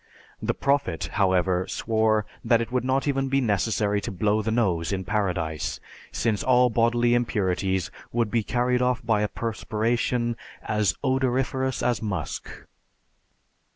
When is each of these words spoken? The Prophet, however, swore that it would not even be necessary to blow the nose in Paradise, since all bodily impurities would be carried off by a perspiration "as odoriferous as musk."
The 0.41 0.55
Prophet, 0.55 1.09
however, 1.13 1.67
swore 1.67 2.25
that 2.43 2.59
it 2.59 2.71
would 2.71 2.83
not 2.83 3.07
even 3.07 3.29
be 3.29 3.39
necessary 3.39 4.01
to 4.01 4.11
blow 4.11 4.41
the 4.41 4.49
nose 4.49 4.91
in 4.91 5.03
Paradise, 5.05 5.79
since 6.11 6.41
all 6.43 6.71
bodily 6.71 7.13
impurities 7.13 7.91
would 8.11 8.31
be 8.31 8.41
carried 8.41 8.81
off 8.81 9.05
by 9.05 9.21
a 9.21 9.27
perspiration 9.27 10.37
"as 10.63 10.95
odoriferous 11.03 11.83
as 11.83 12.01
musk." 12.01 12.49